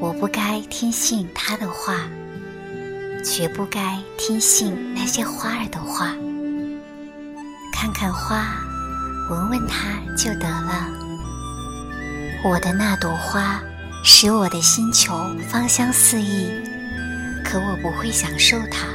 [0.00, 2.08] 我不该听信他的话，
[3.22, 6.14] 绝不该听信那些花儿的话。
[7.70, 8.46] 看看花，
[9.28, 10.88] 闻闻它就得了。
[12.42, 13.62] 我的那朵花
[14.02, 15.12] 使我的星球
[15.50, 16.48] 芳香四溢，
[17.44, 18.86] 可我不会享受它。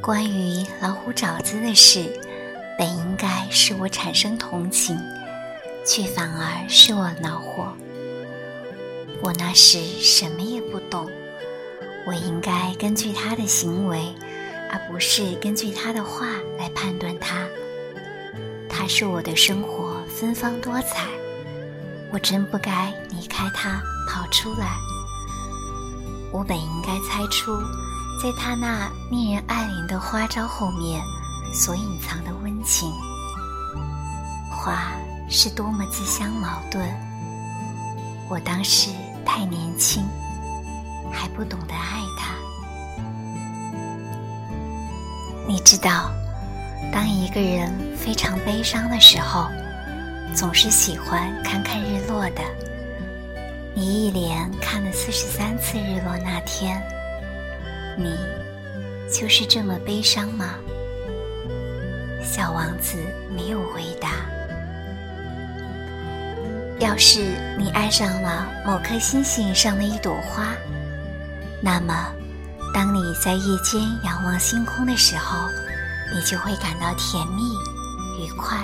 [0.00, 2.10] 关于老虎爪子的事，
[2.78, 4.98] 本应该使我产生同情，
[5.86, 7.76] 却反而使我恼火。
[9.22, 11.08] 我那时什么也不懂，
[12.04, 14.12] 我应该根据他的行为，
[14.68, 16.26] 而不是根据他的话
[16.58, 17.46] 来判断他。
[18.68, 21.06] 他是我的生活芬芳多彩，
[22.12, 24.76] 我真不该离开他跑出来。
[26.32, 27.56] 我本应该猜出，
[28.20, 31.00] 在他那令人爱怜的花招后面
[31.54, 32.90] 所隐藏的温情。
[34.50, 34.94] 花
[35.30, 36.84] 是多么自相矛盾，
[38.28, 38.90] 我当时。
[39.24, 40.04] 太年轻，
[41.10, 42.34] 还不懂得爱他。
[45.46, 46.10] 你知道，
[46.92, 49.48] 当一个人非常悲伤的时候，
[50.34, 52.42] 总是喜欢看看日落的。
[53.74, 56.80] 你一连看了四十三次日落，那天，
[57.96, 58.16] 你
[59.12, 60.54] 就是这么悲伤吗？
[62.22, 62.98] 小王子
[63.34, 64.08] 没有回答。
[66.82, 67.20] 要是
[67.56, 70.48] 你爱上了某颗星星上的一朵花，
[71.62, 72.12] 那么，
[72.74, 75.48] 当你在夜间仰望星空的时候，
[76.12, 77.44] 你就会感到甜蜜、
[78.20, 78.58] 愉快。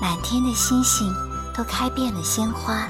[0.00, 1.12] 满天的星星
[1.52, 2.86] 都开遍了鲜花。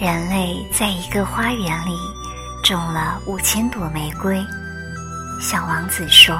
[0.00, 1.98] 人类在一个花园里
[2.62, 4.42] 种了五千朵玫瑰，
[5.38, 6.34] 小王子说。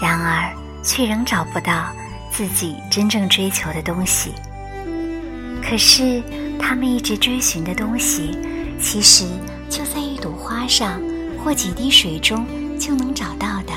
[0.00, 1.86] 然而，却仍找不到。
[2.32, 4.32] 自己真正追求的东西，
[5.62, 6.22] 可是
[6.58, 8.38] 他们一直追寻的东西，
[8.80, 9.26] 其实
[9.68, 10.98] 就在一朵花上
[11.38, 12.46] 或几滴水中
[12.78, 13.72] 就能找到的。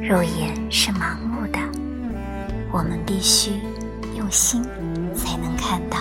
[0.00, 1.58] 肉眼是盲目的，
[2.70, 3.50] 我们必须
[4.16, 4.62] 用心
[5.16, 5.98] 才能看到。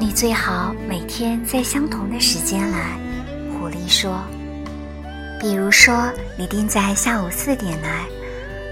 [0.00, 2.98] 你最好每天在相同的时间来，
[3.52, 4.20] 狐狸说。
[5.40, 8.06] 比如说，你定在下午四点来。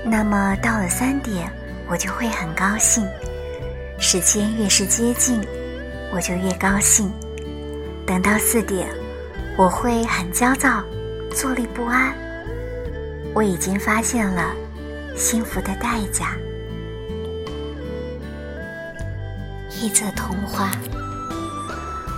[0.04, 1.50] 那么到了三点，
[1.88, 3.06] 我就会很高兴。
[3.98, 5.40] 时间越是接近，
[6.12, 7.10] 我就越高兴。
[8.04, 8.88] 等到四点，
[9.56, 10.82] 我会很焦躁，
[11.32, 12.12] 坐立不安。
[13.32, 14.52] 我已经发现了
[15.16, 16.36] 幸福的代价。
[19.80, 20.72] 一则童话：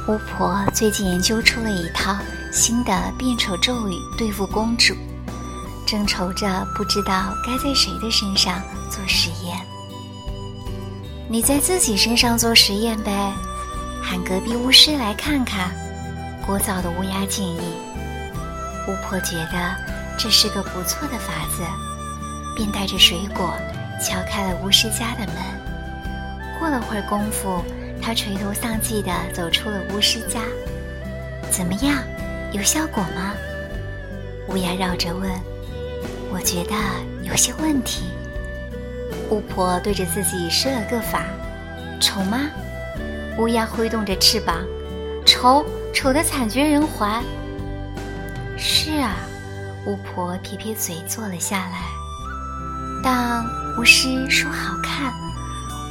[0.09, 2.17] 巫婆最近研究出了一套
[2.50, 4.94] 新的变丑咒语，对付公主。
[5.94, 8.60] 正愁着不知道该在谁的身上
[8.91, 9.56] 做实验，
[11.28, 13.32] 你在自己身上做实验呗，
[14.03, 15.71] 喊隔壁巫师来看看。
[16.44, 17.60] 聒噪的乌鸦建议。
[18.88, 19.77] 巫婆觉得
[20.19, 21.62] 这是个不错的法子，
[22.56, 23.55] 便带着水果
[24.03, 25.37] 敲开了巫师家的门。
[26.59, 27.62] 过了会儿功夫，
[28.03, 30.41] 她垂头丧气地走出了巫师家。
[31.53, 32.03] 怎么样，
[32.53, 33.32] 有效果吗？
[34.49, 35.31] 乌鸦绕着问。
[36.34, 36.75] 我觉得
[37.22, 38.06] 有些问题。
[39.31, 41.22] 巫婆对着自己施了个法，
[42.00, 42.41] 丑吗？
[43.39, 44.56] 乌鸦挥动着翅膀，
[45.25, 47.23] 丑，丑的惨绝人寰。
[48.59, 49.15] 是啊，
[49.87, 51.83] 巫婆撇撇嘴坐了下来。
[53.00, 53.44] 但
[53.78, 55.12] 巫师说好看，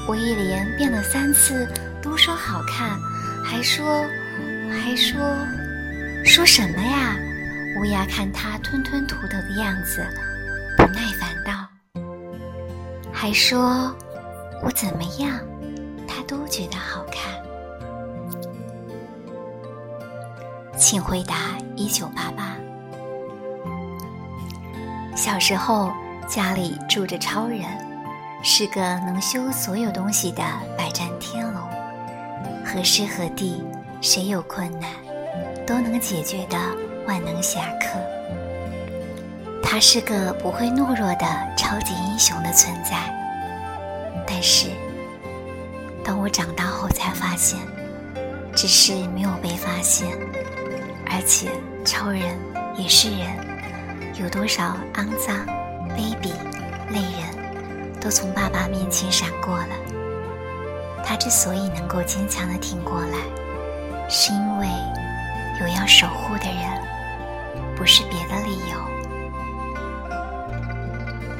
[0.09, 1.65] 我一连变了三次，
[2.01, 2.99] 都说好看，
[3.45, 4.05] 还说，
[4.69, 5.21] 还说，
[6.25, 7.15] 说什么呀？
[7.79, 10.05] 乌鸦看他吞吞吐吐的样子。
[13.25, 13.89] ：“还说
[14.61, 15.39] 我怎么样，
[16.05, 17.33] 他都觉得好看。”
[20.77, 22.57] 请回答：一九八八。
[25.15, 25.89] 小时候
[26.27, 27.61] 家里住着超人，
[28.43, 30.43] 是个能修所有东西的
[30.77, 31.61] 百战天龙，
[32.65, 33.63] 何时何地，
[34.01, 34.89] 谁有困难，
[35.65, 36.57] 都能解决的
[37.07, 37.97] 万能侠客。
[39.65, 41.25] 他是个不会懦弱的
[41.57, 43.11] 超级英雄的存在，
[44.25, 44.69] 但是
[46.03, 47.59] 当我长大后才发现，
[48.55, 50.17] 只是没有被发现。
[51.05, 51.51] 而且
[51.85, 52.39] 超人
[52.75, 53.27] 也是人，
[54.15, 55.45] 有多少肮脏、
[55.95, 56.31] 卑鄙、
[56.89, 59.67] 累人，都从爸爸面前闪过了。
[61.05, 63.19] 他之所以能够坚强的挺过来，
[64.09, 64.67] 是因为
[65.61, 66.81] 有要守护的人，
[67.75, 68.77] 不是别的理由。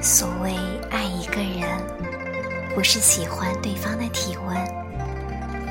[0.02, 0.54] 所谓
[0.92, 1.68] 爱一个人，
[2.74, 4.58] 不是喜欢对方的体温，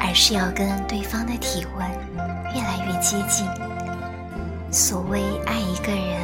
[0.00, 1.86] 而是要跟对方的体温
[2.54, 3.46] 越来越接近。
[4.70, 6.20] 所谓爱一个人，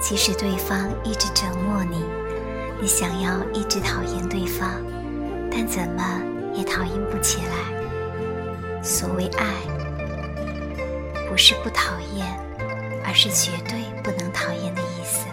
[0.00, 2.04] 即使对方一直折磨你，
[2.80, 4.70] 你想要一直讨厌对方，
[5.50, 6.22] 但怎么
[6.54, 8.82] 也讨厌不起来。
[8.82, 9.44] 所谓爱，
[11.28, 12.26] 不是不讨厌，
[13.04, 15.26] 而是绝对不能讨厌的意思。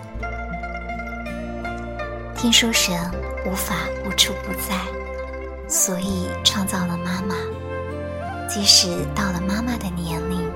[2.38, 2.95] 听说神
[3.48, 3.74] 无法
[4.06, 4.78] 无处不在，
[5.68, 7.36] 所以创造了妈妈。
[8.48, 10.48] 即使到了妈妈的年龄，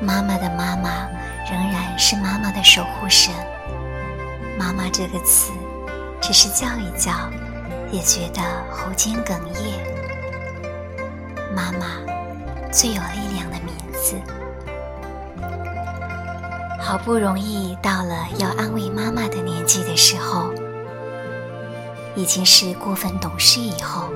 [0.00, 1.06] 妈妈的妈妈
[1.48, 3.32] 仍然是妈妈的守护神。
[4.58, 5.52] 妈妈这个词，
[6.20, 7.12] 只是叫一叫，
[7.92, 8.42] 也觉得
[8.72, 9.78] 喉间哽咽。
[11.54, 11.86] 妈妈，
[12.72, 14.16] 最有力量的名字。
[16.80, 20.52] 好不容易到了要安慰妈妈的年纪的时候。
[22.14, 24.12] 已经是过分懂事以后，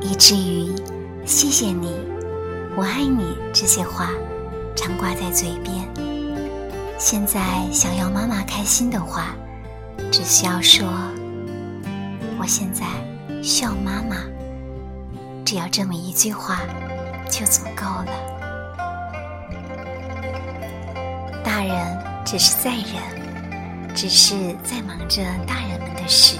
[0.00, 0.74] 以至于
[1.24, 1.94] “谢谢你
[2.76, 4.10] ”“我爱你”这些话
[4.74, 5.88] 常挂在嘴边。
[6.98, 7.40] 现在
[7.70, 9.36] 想要妈妈开心的话，
[10.10, 10.88] 只需要说
[12.40, 12.84] “我现在
[13.42, 14.16] 需要妈妈”，
[15.46, 16.60] 只要这么一句话
[17.30, 18.12] 就足够了。
[21.44, 21.76] 大人
[22.24, 24.34] 只是在忍，只是
[24.64, 26.36] 在忙着大人们的事。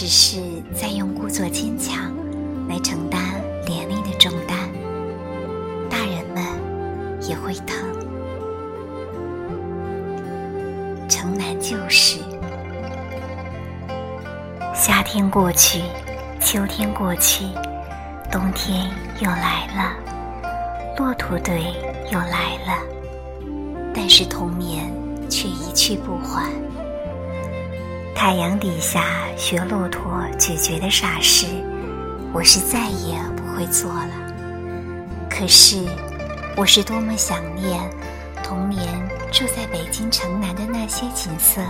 [0.00, 0.40] 只是
[0.74, 2.10] 在用故作坚强
[2.70, 3.20] 来承担
[3.66, 4.56] 年龄的重担，
[5.90, 6.42] 大人们
[7.28, 7.86] 也会疼。
[11.06, 12.18] 城南旧事，
[14.74, 15.82] 夏天过去，
[16.40, 17.44] 秋天过去，
[18.32, 18.88] 冬天
[19.18, 21.74] 又来了，骆驼队
[22.10, 22.82] 又来了，
[23.94, 24.90] 但是童年
[25.28, 26.50] 却一去不还。
[28.22, 29.02] 太阳底下
[29.34, 31.46] 学骆驼咀嚼的傻事，
[32.34, 34.10] 我是再也不会做了。
[35.30, 35.86] 可是，
[36.54, 37.80] 我是多么想念
[38.44, 38.86] 童年
[39.32, 41.62] 住在北京城南的那些景色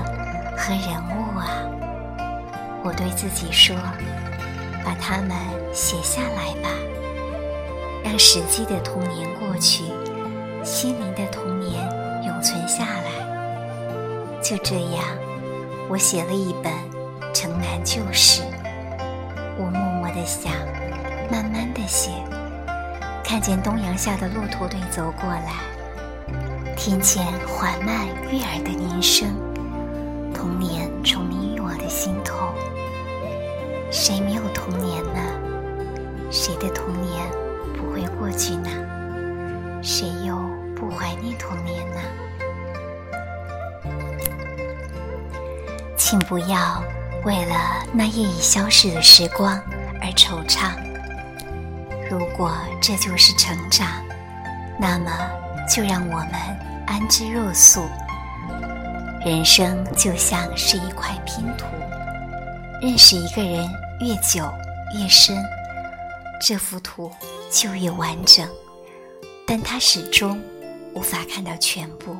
[0.56, 1.46] 和人物啊！
[2.82, 3.76] 我对自己说
[4.84, 5.30] ：“把它们
[5.72, 6.68] 写下来吧，
[8.02, 9.84] 让实际的童年过去，
[10.64, 11.88] 心灵的童年
[12.26, 15.04] 永存下来。”就这样。
[15.90, 16.72] 我写了一本
[17.34, 18.42] 《城南旧事》，
[19.58, 20.52] 我默默地想，
[21.28, 22.12] 慢慢地写。
[23.24, 25.54] 看见东阳下的骆驼队走过来，
[26.76, 29.34] 听见缓慢悦耳的铃声，
[30.32, 32.54] 童年重临于我的心头。
[33.90, 35.20] 谁没有童年呢？
[36.30, 37.28] 谁的童年
[37.76, 38.70] 不会过去呢？
[39.82, 40.36] 谁又
[40.76, 42.00] 不怀念童年呢？
[46.00, 46.82] 请不要
[47.26, 49.62] 为了那夜已消逝的时光
[50.00, 50.72] 而惆怅。
[52.10, 53.86] 如果这就是成长，
[54.78, 55.12] 那么
[55.68, 56.32] 就让我们
[56.86, 57.84] 安之若素。
[59.26, 61.66] 人生就像是一块拼图，
[62.80, 63.68] 认识一个人
[64.00, 64.50] 越久
[64.98, 65.36] 越深，
[66.40, 67.12] 这幅图
[67.52, 68.48] 就越完整。
[69.46, 70.40] 但他始终
[70.94, 72.16] 无法看到全部，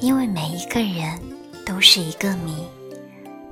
[0.00, 1.18] 因为每一个人
[1.64, 2.66] 都是一个谜。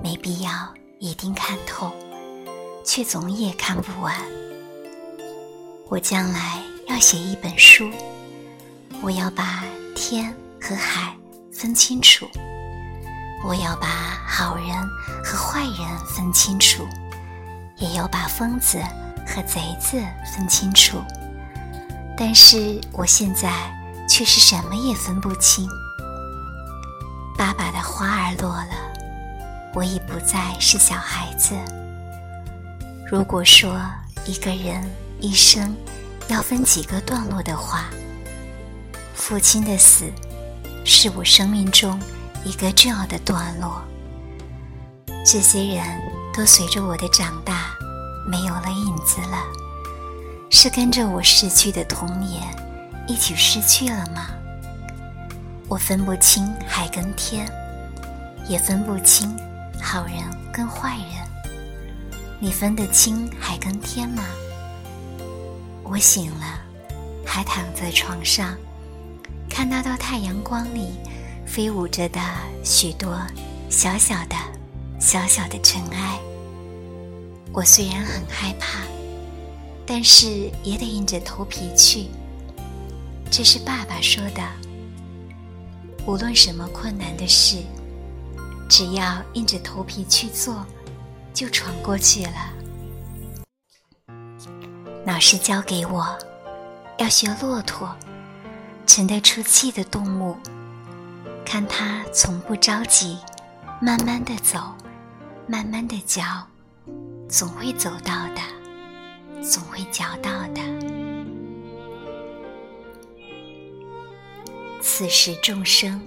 [0.03, 0.51] 没必要
[0.99, 1.93] 一定看透，
[2.85, 4.15] 却总也看不完。
[5.89, 7.89] 我将来要写一本书，
[9.01, 9.63] 我要把
[9.95, 11.15] 天和海
[11.53, 12.27] 分清楚，
[13.45, 13.87] 我要把
[14.27, 14.67] 好人
[15.25, 16.85] 和坏人分清楚，
[17.79, 18.79] 也要把疯子
[19.25, 20.03] 和贼子
[20.35, 21.01] 分清楚。
[22.17, 23.53] 但是我现在
[24.09, 25.69] 却是什么也分不清。
[27.43, 28.69] 爸爸的花儿落了。
[29.75, 31.57] 我已不再是小孩子。
[33.05, 33.81] 如果说
[34.25, 35.75] 一个人一生
[36.29, 37.87] 要分几个段落的话，
[39.17, 40.05] 父亲的死
[40.85, 42.01] 是我生命中
[42.45, 43.83] 一个重要的段落。
[45.27, 45.85] 这些人
[46.33, 47.75] 都随着我的长大
[48.25, 49.43] 没有了影子了，
[50.49, 52.41] 是跟着我逝去的童年
[53.09, 54.29] 一起失去了吗？
[55.73, 57.51] 我分不清海跟天，
[58.47, 59.35] 也分不清。
[59.81, 60.17] 好人
[60.53, 61.27] 跟坏人，
[62.39, 64.23] 你分得清海跟天吗？
[65.83, 66.61] 我醒了，
[67.25, 68.55] 还躺在床上，
[69.49, 70.91] 看那道太阳光里
[71.47, 72.21] 飞舞着的
[72.63, 73.19] 许多
[73.71, 74.37] 小小的、
[75.01, 76.19] 小小的尘埃。
[77.51, 78.81] 我虽然很害怕，
[79.87, 82.09] 但是也得硬着头皮去。
[83.31, 84.43] 这是爸爸说的。
[86.07, 87.63] 无论什么困难的事。
[88.69, 90.65] 只要硬着头皮去做，
[91.35, 92.53] 就闯过去了。
[95.05, 96.17] 老师教给我，
[96.97, 97.95] 要学骆驼，
[98.87, 100.37] 沉得出气的动物，
[101.45, 103.19] 看它从不着急，
[103.79, 104.59] 慢慢的走，
[105.47, 106.23] 慢慢的嚼，
[107.29, 108.41] 总会走到的，
[109.43, 110.82] 总会嚼到的。
[114.85, 116.01] 此时众生，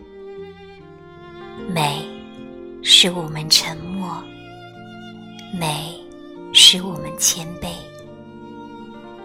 [1.74, 2.06] 美
[2.84, 4.22] 使我们沉默，
[5.58, 5.98] 美
[6.54, 7.70] 使我们谦卑。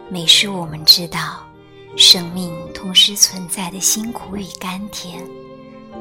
[0.09, 1.45] 美使我们知道，
[1.97, 5.29] 生命同时存在的辛苦与甘甜，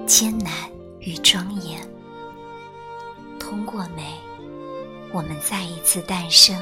[0.06, 0.54] 艰难
[1.00, 1.82] 与庄严。
[3.40, 4.14] 通过美，
[5.12, 6.56] 我们再一次诞生，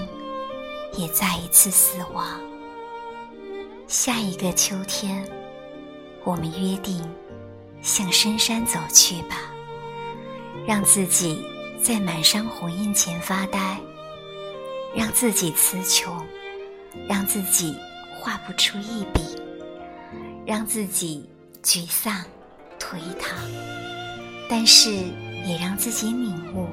[0.97, 2.39] 也再一次死亡。
[3.87, 5.29] 下一个秋天，
[6.23, 7.01] 我们约定
[7.81, 9.35] 向深山走去吧，
[10.67, 11.43] 让自己
[11.81, 13.77] 在满山红印前发呆，
[14.95, 16.25] 让自己词穷。
[17.07, 17.75] 让自己
[18.19, 19.21] 画不出一笔，
[20.47, 21.29] 让自己
[21.61, 22.11] 沮丧、
[22.79, 23.37] 颓唐，
[24.49, 24.91] 但是
[25.45, 26.67] 也让自己领悟：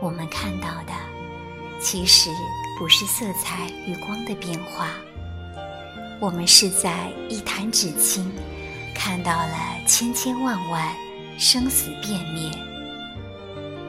[0.00, 0.92] 我们看到的
[1.78, 2.30] 其实
[2.76, 4.88] 不是色彩与光的变化，
[6.22, 8.24] 我们是在一弹指间
[8.94, 10.94] 看到了千千万万
[11.36, 12.48] 生死变灭。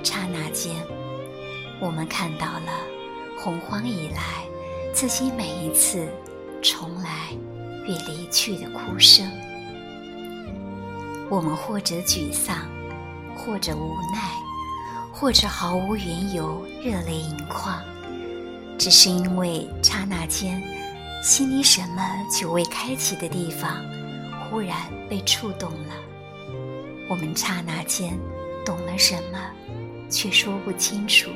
[0.03, 0.75] 刹那间，
[1.79, 2.71] 我们看到了
[3.37, 4.23] 洪荒以来。
[4.91, 6.07] 自己每一次
[6.61, 7.31] 重来
[7.85, 9.27] 与离去的哭声，
[11.29, 12.67] 我们或者沮丧，
[13.35, 14.31] 或者无奈，
[15.11, 17.79] 或者毫无缘由热泪盈眶，
[18.77, 20.61] 只是因为刹那间
[21.23, 23.81] 心里什么久未开启的地方
[24.43, 24.75] 忽然
[25.09, 25.93] 被触动了。
[27.09, 28.19] 我们刹那间
[28.65, 29.39] 懂了什么，
[30.09, 31.31] 却说不清楚。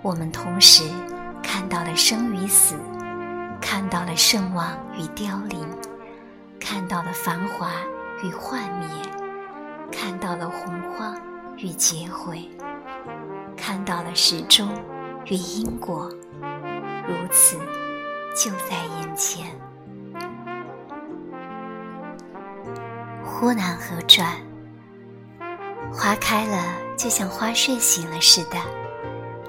[0.00, 0.84] 我们同时。
[1.42, 2.76] 看到了生与死，
[3.60, 5.68] 看到了盛亡与凋零，
[6.58, 7.72] 看到了繁华
[8.22, 8.88] 与幻灭，
[9.90, 11.20] 看到了洪荒
[11.58, 12.48] 与劫毁，
[13.56, 14.68] 看到了时钟
[15.26, 16.08] 与因果，
[17.08, 17.58] 如此
[18.34, 19.46] 就在眼前。
[23.24, 24.36] 忽南河转，
[25.92, 26.62] 花开了
[26.96, 28.58] 就像花睡醒了似的，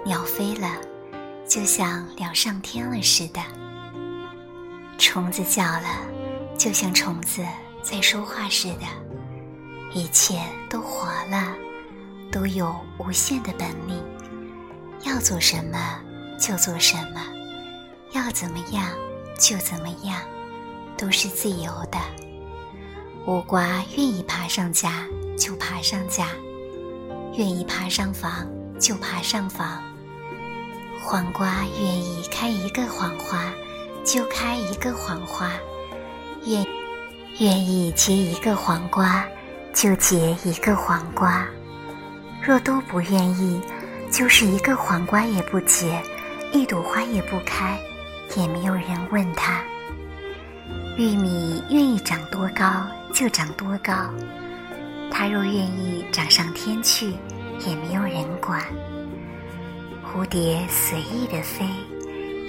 [0.06, 0.68] 鸟飞了。
[1.46, 3.42] 就像鸟上天了似的，
[4.98, 5.88] 虫子叫了，
[6.58, 7.46] 就像虫子
[7.84, 8.88] 在说话似的，
[9.92, 11.54] 一切都活了，
[12.32, 14.02] 都有无限的本领，
[15.04, 16.00] 要做什么
[16.40, 17.22] 就做什么，
[18.13, 18.86] 要怎么样
[19.39, 20.22] 就怎么样，
[20.96, 21.98] 都是自由的。
[23.25, 26.27] 倭瓜愿意爬上架就爬上架，
[27.36, 28.48] 愿意爬上房
[28.79, 29.82] 就爬上房。
[31.01, 33.51] 黄瓜愿意开一个黄花，
[34.05, 35.50] 就开一个黄花；
[36.46, 36.65] 愿
[37.39, 39.25] 愿意结一个黄瓜，
[39.74, 41.46] 就结一个黄瓜。
[42.41, 43.60] 若都不愿意，
[44.12, 46.00] 就是一个黄瓜也不结，
[46.51, 47.79] 一朵花也不开，
[48.36, 49.62] 也没有人问他。
[50.98, 53.94] 玉米愿意长多高就长多高，
[55.12, 57.13] 它若愿意长上天去，
[57.66, 58.62] 也没有人管。
[60.04, 61.66] 蝴蝶随意的飞，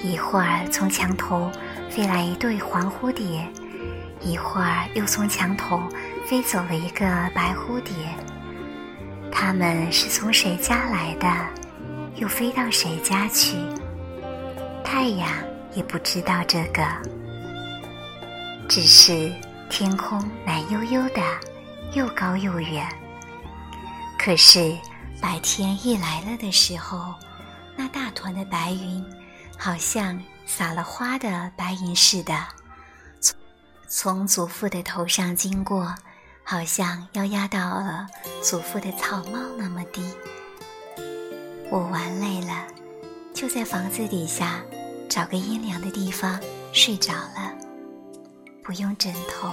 [0.02, 1.50] 一会儿从墙头
[1.88, 3.46] 飞来一对黄蝴蝶，
[4.20, 5.80] 一会儿又从墙头
[6.26, 7.94] 飞走了一个白蝴蝶。
[9.32, 11.26] 它们是从谁家来的，
[12.16, 13.56] 又飞到谁家去？
[14.84, 15.26] 太阳
[15.74, 16.82] 也不知道这个，
[18.68, 19.32] 只是
[19.68, 21.20] 天空蓝悠悠的，
[21.94, 22.86] 又高又远。
[24.18, 24.76] 可是
[25.20, 27.14] 白天一来了的时候。
[27.76, 29.04] 那大团的白云，
[29.58, 32.32] 好像撒了花的白云似的，
[33.18, 33.36] 从
[33.88, 35.92] 从祖父的头上经过，
[36.44, 38.06] 好像要压到了
[38.40, 40.08] 祖父的草帽那么低。
[41.68, 42.64] 我玩累了，
[43.34, 44.60] 就在房子底下
[45.14, 46.40] 找个阴凉的地方
[46.72, 47.56] 睡着了，
[48.64, 49.48] 不用枕头，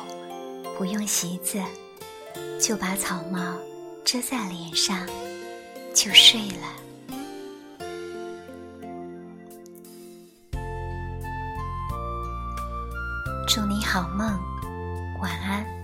[0.75, 1.61] 不用席子，
[2.59, 3.39] 就把草帽
[4.03, 5.07] 遮在脸上，
[5.93, 6.67] 就睡了。
[13.47, 14.39] 祝你好梦，
[15.21, 15.80] 晚安。